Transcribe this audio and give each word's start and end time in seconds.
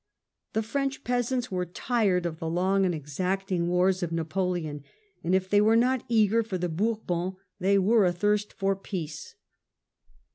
The 0.53 0.63
French 0.63 1.03
peasants 1.03 1.51
were 1.51 1.63
tired 1.63 2.25
of 2.25 2.39
the 2.39 2.49
long 2.49 2.87
and 2.87 2.95
exacting 2.95 3.67
wars 3.67 4.01
of 4.01 4.11
Napoleon, 4.11 4.83
and, 5.23 5.35
if 5.35 5.47
they 5.47 5.61
were 5.61 5.75
not 5.75 6.03
eager 6.09 6.41
for 6.41 6.57
the 6.57 6.69
Bourbons, 6.69 7.35
they 7.59 7.77
were 7.77 8.07
athirst 8.07 8.51
for 8.51 8.75
peace. 8.75 9.35